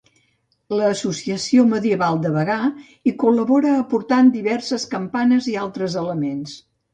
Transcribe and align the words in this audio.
L'Associació 0.77 1.65
Medieval 1.73 2.17
de 2.23 2.31
Bagà 2.37 2.55
hi 3.09 3.13
col·labora 3.25 3.75
aportant 3.83 4.33
diverses 4.39 4.87
campanes 4.95 5.51
i 5.53 5.55
altres 5.67 6.01
elements. 6.07 6.59